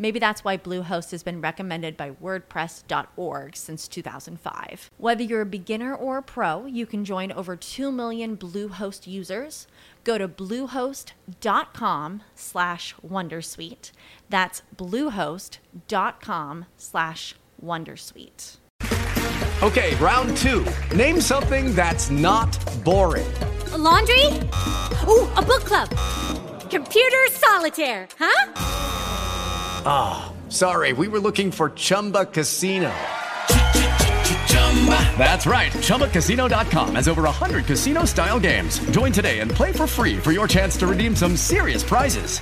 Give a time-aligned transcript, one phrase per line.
[0.00, 4.90] Maybe that's why Bluehost has been recommended by WordPress.org since 2005.
[4.96, 9.66] Whether you're a beginner or a pro, you can join over 2 million Bluehost users.
[10.02, 13.92] Go to bluehost.com slash Wondersuite.
[14.30, 18.56] That's bluehost.com slash Wondersuite.
[19.62, 20.64] Okay, round two.
[20.96, 23.30] Name something that's not boring.
[23.72, 24.24] A laundry?
[25.06, 25.90] Ooh, a book club.
[26.70, 28.79] Computer solitaire, huh?
[29.84, 32.90] Ah, oh, sorry, we were looking for Chumba Casino.
[35.18, 35.70] That's right.
[35.72, 38.78] ChumbaCasino.com has over 100 casino style games.
[38.90, 42.40] Join today and play for free for your chance to redeem some serious prizes.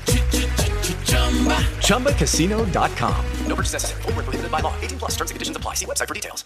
[1.86, 3.24] ChumbaCasino.com.
[3.46, 4.02] No purchase necessary.
[4.02, 4.72] Full prohibited by law.
[4.80, 5.74] 18 plus terms and conditions apply.
[5.74, 6.44] See website for details.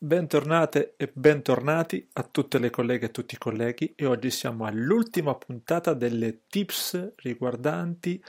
[0.00, 5.34] Bentornate e bentornati a tutte le colleghe e tutti i colleghi e oggi siamo all'ultima
[5.34, 8.22] puntata delle tips riguardanti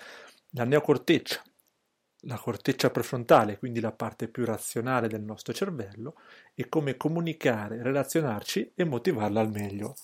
[0.52, 1.44] la neocorteccia,
[2.23, 6.16] la corteccia prefrontale, quindi la parte più razionale del nostro cervello,
[6.55, 9.95] e come comunicare, relazionarci e motivarla al meglio.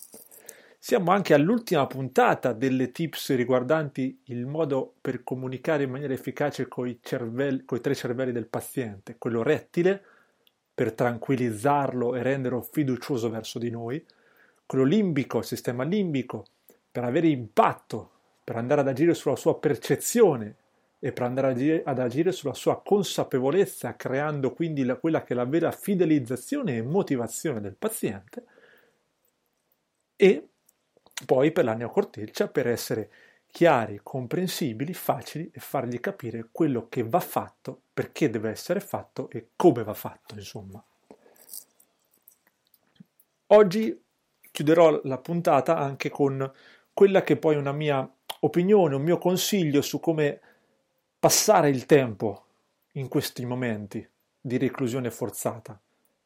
[0.78, 6.88] Siamo anche all'ultima puntata delle tips riguardanti il modo per comunicare in maniera efficace con
[6.88, 10.04] i, tre cervelli del paziente, quello rettile,
[10.76, 14.06] per tranquillizzarlo e renderlo fiducioso verso di noi,
[14.66, 16.46] quello limbico, il sistema limbico,
[16.92, 18.12] per avere impatto
[18.46, 20.56] per andare ad agire sulla sua percezione
[21.00, 25.46] e per andare ad agire, sulla sua consapevolezza, creando quindi la, quella che è la
[25.46, 28.44] vera fidelizzazione e motivazione del paziente,
[30.16, 30.48] e
[31.26, 33.10] poi per la neocorteccia per essere
[33.48, 39.50] chiari, comprensibili, facili e fargli capire quello che va fatto, perché deve essere fatto e
[39.56, 40.84] come va fatto, insomma.
[43.48, 44.04] Oggi
[44.52, 46.52] chiuderò la puntata anche con
[46.94, 48.10] quella che poi è una mia
[48.46, 50.40] opinione, un mio consiglio su come
[51.20, 52.46] passare il tempo
[52.94, 54.08] in questi momenti
[54.40, 55.80] di reclusione forzata,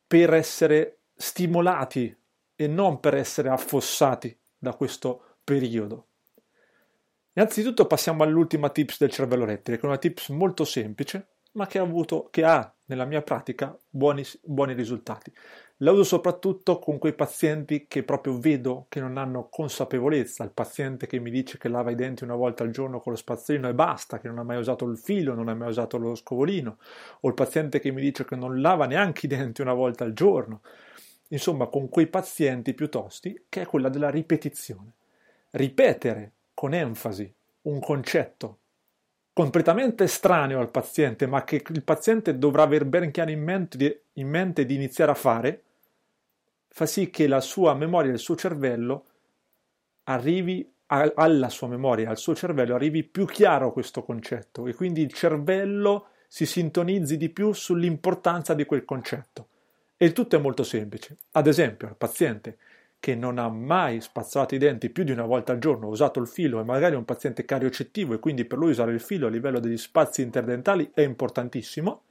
[0.05, 2.15] per essere stimolati
[2.55, 6.05] e non per essere affossati da questo periodo.
[7.33, 11.79] Innanzitutto passiamo all'ultima tips del cervello rettile, che è una tips molto semplice, ma che
[11.79, 15.31] ha, avuto, che ha nella mia pratica buoni, buoni risultati.
[15.77, 21.07] La uso soprattutto con quei pazienti che proprio vedo che non hanno consapevolezza, il paziente
[21.07, 23.73] che mi dice che lava i denti una volta al giorno con lo spazzolino e
[23.73, 26.79] basta, che non ha mai usato il filo, non ha mai usato lo scovolino,
[27.21, 30.13] o il paziente che mi dice che non lava neanche i denti una volta al
[30.13, 30.61] giorno.
[31.29, 34.93] Insomma, con quei pazienti piuttosto, che è quella della ripetizione.
[35.51, 38.57] Ripetere con enfasi un concetto
[39.39, 43.99] completamente estraneo al paziente, ma che il paziente dovrà aver ben chiaro in mente, di,
[44.15, 45.63] in mente di iniziare a fare,
[46.67, 49.05] fa sì che la sua memoria, il suo cervello
[50.03, 55.03] arrivi a, alla sua memoria, al suo cervello arrivi più chiaro questo concetto e quindi
[55.03, 59.47] il cervello si sintonizzi di più sull'importanza di quel concetto.
[59.95, 61.15] E il tutto è molto semplice.
[61.31, 62.57] Ad esempio, il paziente
[62.99, 66.27] che non ha mai spazzato i denti più di una volta al giorno, usato il
[66.27, 69.29] filo e magari è un paziente cariocettivo e quindi per lui usare il filo a
[69.29, 72.03] livello degli spazi interdentali è importantissimo,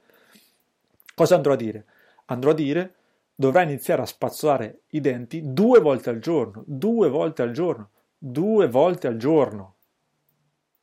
[1.13, 1.85] cosa andrò a dire?
[2.25, 2.93] Andrò a dire
[3.35, 8.67] dovrà iniziare a spazzolare i denti due volte al giorno, due volte al giorno, due
[8.67, 9.75] volte al giorno.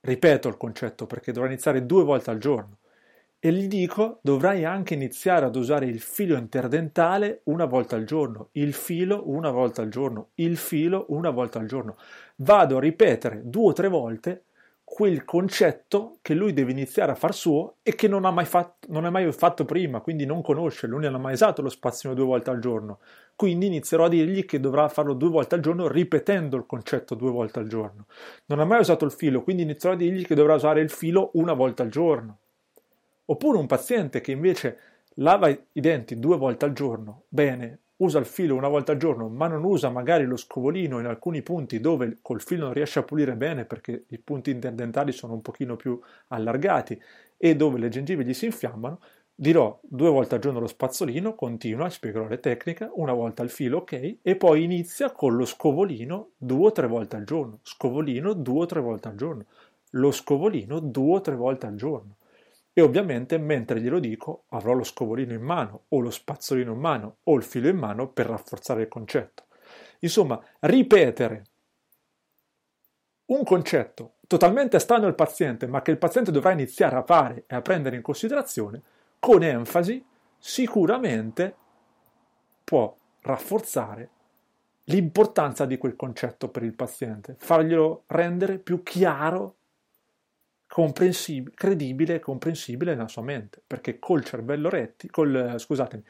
[0.00, 2.78] Ripeto il concetto perché dovrà iniziare due volte al giorno.
[3.47, 8.48] E gli dico, dovrai anche iniziare ad usare il filo interdentale una volta al giorno,
[8.54, 11.97] il filo una volta al giorno, il filo una volta al giorno.
[12.39, 14.47] Vado a ripetere due o tre volte
[14.83, 18.89] quel concetto che lui deve iniziare a far suo e che non ha mai fatto,
[18.91, 22.15] non ha mai fatto prima, quindi non conosce, lui non ha mai usato lo spazio
[22.15, 22.98] due volte al giorno.
[23.37, 27.31] Quindi inizierò a dirgli che dovrà farlo due volte al giorno ripetendo il concetto due
[27.31, 28.07] volte al giorno.
[28.47, 31.31] Non ha mai usato il filo, quindi inizierò a dirgli che dovrà usare il filo
[31.34, 32.39] una volta al giorno.
[33.26, 34.78] Oppure un paziente che invece
[35.14, 39.28] lava i denti due volte al giorno, bene, usa il filo una volta al giorno,
[39.28, 43.02] ma non usa magari lo scovolino in alcuni punti dove col filo non riesce a
[43.02, 47.00] pulire bene perché i punti interdentali sono un pochino più allargati
[47.36, 49.00] e dove le gengive gli si infiammano,
[49.34, 53.78] dirò due volte al giorno lo spazzolino, continua, spiegherò le tecniche, una volta il filo,
[53.78, 58.60] ok, e poi inizia con lo scovolino due o tre volte al giorno, scovolino due
[58.60, 59.46] o tre volte al giorno,
[59.90, 62.16] lo scovolino due o tre volte al giorno
[62.78, 67.16] e ovviamente mentre glielo dico avrò lo scovolino in mano o lo spazzolino in mano
[67.22, 69.44] o il filo in mano per rafforzare il concetto.
[70.00, 71.44] Insomma, ripetere
[73.26, 77.54] un concetto totalmente estraneo al paziente, ma che il paziente dovrà iniziare a fare e
[77.54, 78.82] a prendere in considerazione,
[79.18, 80.04] con enfasi,
[80.36, 81.56] sicuramente
[82.62, 84.10] può rafforzare
[84.84, 89.54] l'importanza di quel concetto per il paziente, farglielo rendere più chiaro
[90.66, 96.03] credibile e comprensibile nella sua mente, perché col cervello retti, col, scusatemi,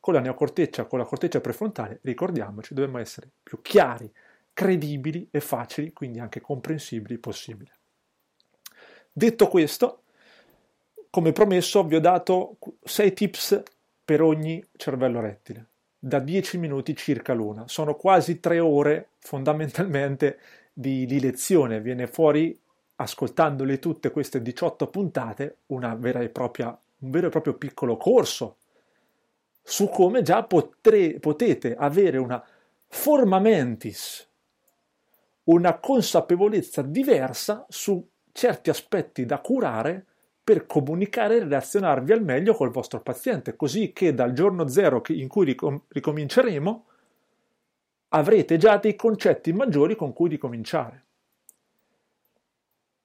[0.00, 4.10] con la neocorteccia, con la corteccia prefrontale, ricordiamoci, dobbiamo essere più chiari,
[4.52, 7.72] credibili e facili, quindi anche comprensibili possibile.
[9.12, 10.02] Detto questo,
[11.10, 13.62] come promesso vi ho dato 6 tips
[14.04, 15.66] per ogni cervello rettile,
[15.98, 17.68] da 10 minuti circa l'una.
[17.68, 20.38] Sono quasi 3 ore fondamentalmente
[20.72, 22.58] di, di lezione, viene fuori
[23.00, 25.58] ascoltandole tutte queste 18 puntate,
[26.32, 28.56] propria, un vero e proprio piccolo corso
[29.62, 32.42] su come già potre, potete avere una
[32.86, 34.26] forma mentis,
[35.44, 40.06] una consapevolezza diversa su certi aspetti da curare
[40.42, 45.28] per comunicare e relazionarvi al meglio col vostro paziente, così che dal giorno zero in
[45.28, 46.86] cui ricom- ricominceremo
[48.08, 51.07] avrete già dei concetti maggiori con cui ricominciare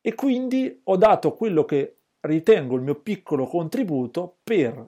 [0.06, 4.86] e quindi ho dato quello che ritengo il mio piccolo contributo per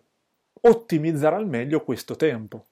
[0.59, 2.65] ottimizzare al meglio questo tempo,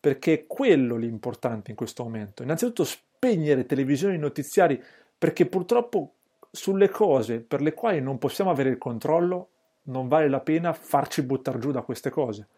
[0.00, 2.42] perché è quello l'importante in questo momento.
[2.42, 4.82] Innanzitutto spegnere televisioni e notiziari,
[5.18, 6.14] perché purtroppo
[6.50, 9.48] sulle cose per le quali non possiamo avere il controllo
[9.82, 12.48] non vale la pena farci buttare giù da queste cose.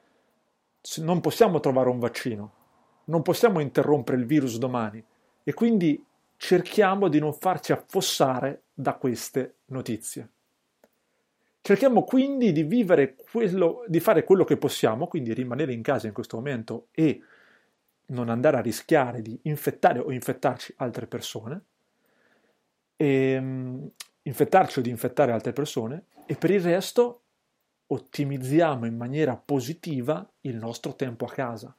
[0.99, 2.53] Non possiamo trovare un vaccino,
[3.07, 5.03] non possiamo interrompere il virus domani
[5.43, 6.01] e quindi
[6.45, 10.29] cerchiamo di non farci affossare da queste notizie.
[11.61, 16.13] Cerchiamo quindi di vivere quello, di fare quello che possiamo, quindi rimanere in casa in
[16.13, 17.23] questo momento e
[18.07, 21.63] non andare a rischiare di infettare o infettarci altre persone,
[22.97, 23.89] e, um,
[24.23, 27.23] infettarci o di infettare altre persone, e per il resto
[27.87, 31.77] ottimizziamo in maniera positiva il nostro tempo a casa.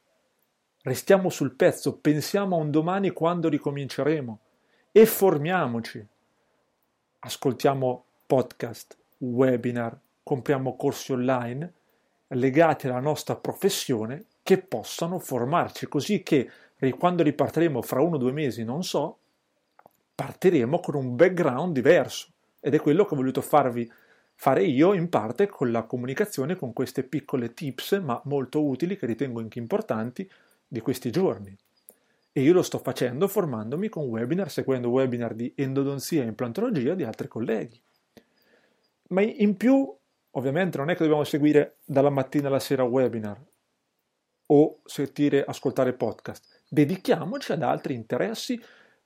[0.84, 4.38] Restiamo sul pezzo, pensiamo a un domani quando ricominceremo
[4.96, 6.06] e formiamoci.
[7.18, 11.72] Ascoltiamo podcast, webinar, compriamo corsi online
[12.28, 16.48] legati alla nostra professione che possano formarci, così che
[16.96, 19.18] quando ripartiremo fra uno o due mesi, non so,
[20.14, 22.28] partiremo con un background diverso.
[22.60, 23.90] Ed è quello che ho voluto farvi
[24.36, 29.06] fare io in parte con la comunicazione con queste piccole tips, ma molto utili, che
[29.06, 30.30] ritengo anche importanti,
[30.68, 31.52] di questi giorni.
[32.36, 37.04] E io lo sto facendo formandomi con webinar, seguendo webinar di endodonzia e implantologia di
[37.04, 37.80] altri colleghi.
[39.10, 39.96] Ma in più,
[40.32, 43.40] ovviamente, non è che dobbiamo seguire dalla mattina alla sera webinar
[44.46, 46.62] o sentire, ascoltare podcast.
[46.68, 48.60] Dedichiamoci ad altri interessi,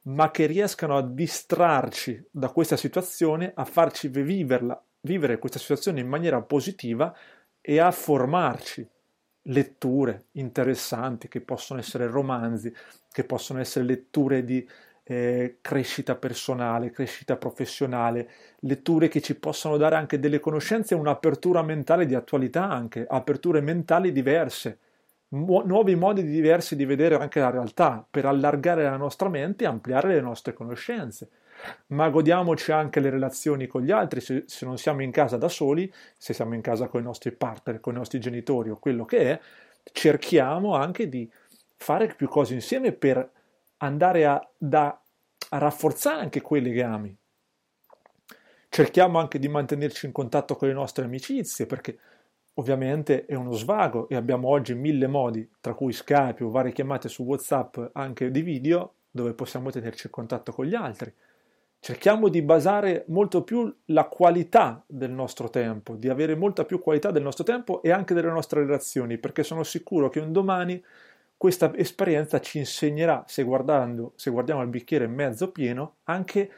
[0.04, 6.08] ma che riescano a distrarci da questa situazione, a farci viverla, vivere questa situazione in
[6.08, 7.14] maniera positiva
[7.60, 8.88] e a formarci
[9.48, 12.72] letture interessanti che possono essere romanzi,
[13.10, 14.66] che possono essere letture di
[15.04, 22.04] eh, crescita personale, crescita professionale, letture che ci possono dare anche delle conoscenze un'apertura mentale
[22.04, 24.78] di attualità anche, aperture mentali diverse,
[25.28, 29.66] mu- nuovi modi diversi di vedere anche la realtà, per allargare la nostra mente e
[29.66, 31.30] ampliare le nostre conoscenze.
[31.88, 35.48] Ma godiamoci anche le relazioni con gli altri, se, se non siamo in casa da
[35.48, 39.04] soli, se siamo in casa con i nostri partner, con i nostri genitori o quello
[39.04, 39.40] che è,
[39.92, 41.28] cerchiamo anche di
[41.76, 43.28] fare più cose insieme per
[43.78, 45.00] andare a, da,
[45.50, 47.16] a rafforzare anche quei legami.
[48.68, 51.98] Cerchiamo anche di mantenerci in contatto con le nostre amicizie, perché
[52.58, 57.08] ovviamente è uno svago e abbiamo oggi mille modi, tra cui Skype o varie chiamate
[57.08, 61.12] su WhatsApp anche di video, dove possiamo tenerci in contatto con gli altri.
[61.80, 67.12] Cerchiamo di basare molto più la qualità del nostro tempo, di avere molta più qualità
[67.12, 70.84] del nostro tempo e anche delle nostre relazioni, perché sono sicuro che un domani
[71.36, 73.46] questa esperienza ci insegnerà, se,
[74.16, 76.50] se guardiamo il bicchiere mezzo pieno, anche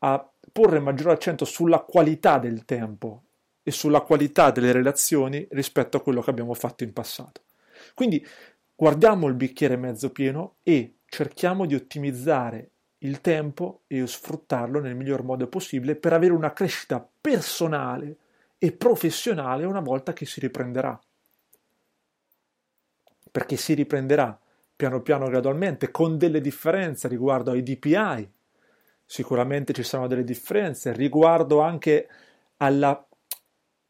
[0.00, 3.22] a porre maggiore accento sulla qualità del tempo
[3.68, 7.42] e sulla qualità delle relazioni rispetto a quello che abbiamo fatto in passato.
[7.92, 8.26] Quindi
[8.74, 12.70] guardiamo il bicchiere mezzo pieno e cerchiamo di ottimizzare
[13.00, 18.16] il tempo e sfruttarlo nel miglior modo possibile per avere una crescita personale
[18.56, 20.98] e professionale una volta che si riprenderà.
[23.30, 24.40] Perché si riprenderà
[24.74, 28.32] piano piano gradualmente con delle differenze riguardo ai DPI.
[29.04, 32.08] Sicuramente ci saranno delle differenze riguardo anche
[32.56, 33.07] alla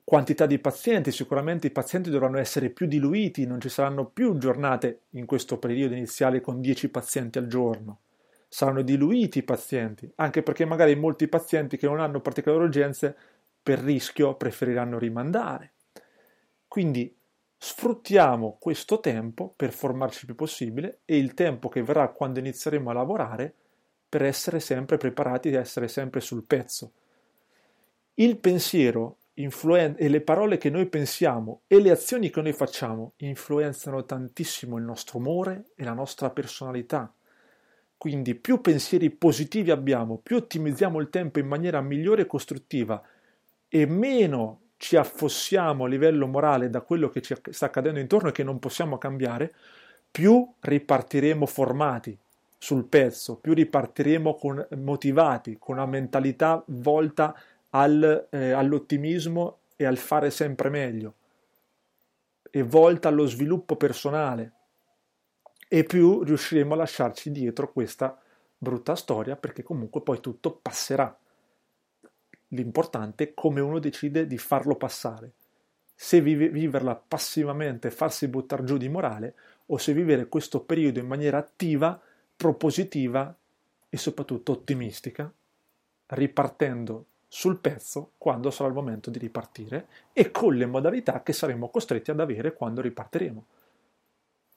[0.08, 5.02] quantità di pazienti, sicuramente i pazienti dovranno essere più diluiti, non ci saranno più giornate
[5.10, 8.00] in questo periodo iniziale con 10 pazienti al giorno.
[8.48, 13.14] Saranno diluiti i pazienti, anche perché magari molti pazienti che non hanno particolari urgenze
[13.62, 15.74] per rischio preferiranno rimandare.
[16.66, 17.14] Quindi
[17.58, 22.88] sfruttiamo questo tempo per formarci il più possibile e il tempo che verrà quando inizieremo
[22.88, 23.52] a lavorare
[24.08, 26.92] per essere sempre preparati e essere sempre sul pezzo.
[28.14, 33.12] Il pensiero influen- e le parole che noi pensiamo e le azioni che noi facciamo
[33.18, 37.12] influenzano tantissimo il nostro umore e la nostra personalità.
[37.96, 43.02] Quindi più pensieri positivi abbiamo, più ottimizziamo il tempo in maniera migliore e costruttiva
[43.68, 48.32] e meno ci affossiamo a livello morale da quello che ci sta accadendo intorno e
[48.32, 49.52] che non possiamo cambiare,
[50.10, 52.16] più ripartiremo formati
[52.56, 57.34] sul pezzo, più ripartiremo con, motivati, con una mentalità volta
[57.70, 61.14] al, eh, all'ottimismo e al fare sempre meglio,
[62.50, 64.52] e volta allo sviluppo personale,
[65.68, 68.18] e più riusciremo a lasciarci dietro questa
[68.56, 71.16] brutta storia perché comunque poi tutto passerà.
[72.48, 75.32] L'importante è come uno decide di farlo passare.
[75.94, 79.34] Se vive, viverla passivamente, farsi buttare giù di morale,
[79.66, 82.00] o se vivere questo periodo in maniera attiva,
[82.34, 83.36] propositiva
[83.90, 85.30] e soprattutto ottimistica,
[86.06, 91.68] ripartendo sul pezzo quando sarà il momento di ripartire e con le modalità che saremo
[91.68, 93.46] costretti ad avere quando ripartiremo.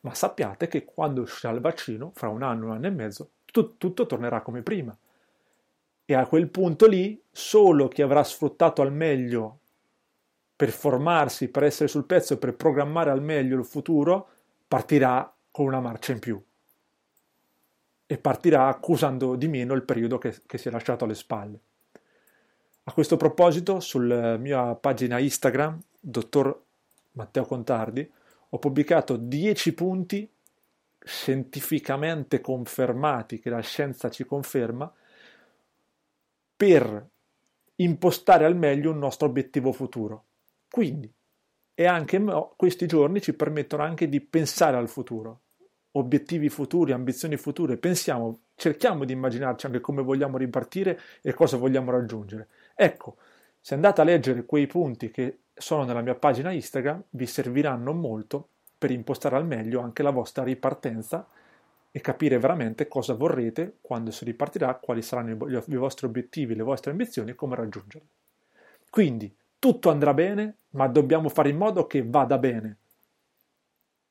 [0.02, 3.78] Ma sappiate che quando uscirà il vaccino, fra un anno, un anno e mezzo, tu,
[3.78, 4.98] tutto tornerà come prima.
[6.06, 9.60] E a quel punto lì, solo chi avrà sfruttato al meglio
[10.56, 14.28] per formarsi, per essere sul pezzo e per programmare al meglio il futuro,
[14.68, 16.42] partirà con una marcia in più.
[18.08, 21.60] E partirà accusando di meno il periodo che, che si è lasciato alle spalle.
[22.84, 26.64] A questo proposito, sulla mia pagina Instagram, dottor
[27.12, 28.12] Matteo Contardi,
[28.50, 30.30] ho pubblicato 10 punti
[31.00, 34.92] scientificamente confermati, che la scienza ci conferma,
[36.56, 37.08] per
[37.76, 40.26] impostare al meglio un nostro obiettivo futuro.
[40.70, 41.12] Quindi,
[41.76, 42.24] e anche
[42.56, 45.42] questi giorni ci permettono anche di pensare al futuro,
[45.92, 51.92] obiettivi futuri, ambizioni future, pensiamo, cerchiamo di immaginarci anche come vogliamo ripartire e cosa vogliamo
[51.92, 52.48] raggiungere.
[52.84, 53.18] Ecco,
[53.60, 58.48] se andate a leggere quei punti che sono nella mia pagina Instagram, vi serviranno molto
[58.76, 61.28] per impostare al meglio anche la vostra ripartenza
[61.92, 66.90] e capire veramente cosa vorrete quando si ripartirà, quali saranno i vostri obiettivi, le vostre
[66.90, 68.08] ambizioni e come raggiungerli.
[68.90, 72.78] Quindi tutto andrà bene, ma dobbiamo fare in modo che vada bene.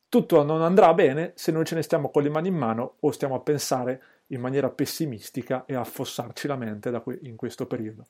[0.09, 3.11] Tutto non andrà bene se non ce ne stiamo con le mani in mano o
[3.11, 8.07] stiamo a pensare in maniera pessimistica e a affossarci la mente in questo periodo.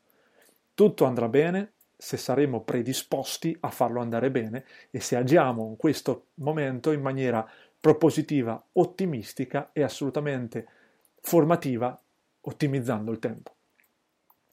[0.74, 6.28] Tutto andrà bene se saremo predisposti a farlo andare bene e se agiamo in questo
[6.36, 7.46] momento in maniera
[7.78, 10.66] propositiva, ottimistica e assolutamente
[11.20, 12.00] formativa,
[12.40, 13.54] ottimizzando il tempo.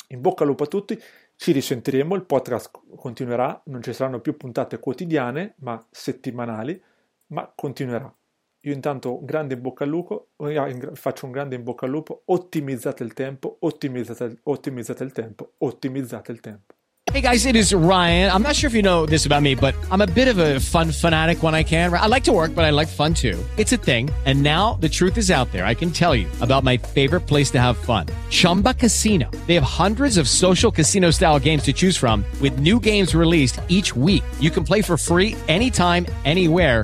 [0.07, 1.01] In bocca al lupo a tutti,
[1.35, 6.81] ci risentiremo, il podcast continuerà, non ci saranno più puntate quotidiane, ma settimanali,
[7.27, 8.13] ma continuerà.
[8.61, 12.23] Io intanto grande in bocca al lupo, eh, faccio un grande in bocca al lupo,
[12.25, 16.73] ottimizzate il tempo, ottimizzate, ottimizzate il tempo, ottimizzate il tempo.
[17.13, 18.29] Hey guys, it is Ryan.
[18.29, 20.59] I'm not sure if you know this about me, but I'm a bit of a
[20.59, 21.93] fun fanatic when I can.
[21.93, 23.41] I like to work, but I like fun too.
[23.55, 24.09] It's a thing.
[24.25, 25.65] And now the truth is out there.
[25.65, 28.07] I can tell you about my favorite place to have fun.
[28.29, 29.31] Chumba Casino.
[29.47, 33.61] They have hundreds of social casino style games to choose from with new games released
[33.69, 34.23] each week.
[34.39, 36.83] You can play for free anytime, anywhere